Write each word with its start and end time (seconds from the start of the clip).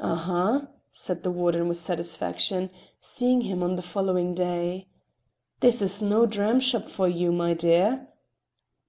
"Aha!" 0.00 0.66
said 0.90 1.22
the 1.22 1.30
warden 1.30 1.68
with 1.68 1.76
satisfaction, 1.76 2.70
seeing 2.98 3.42
him 3.42 3.62
on 3.62 3.76
the 3.76 3.82
following 3.82 4.34
day. 4.34 4.88
"This 5.60 5.80
is 5.80 6.02
no 6.02 6.26
dramshop 6.26 6.88
for 6.90 7.06
you, 7.06 7.30
my 7.30 7.54
dear!" 7.54 8.08